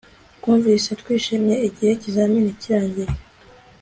[0.37, 3.11] Twumvise twishimye igihe ikizamini kirangiye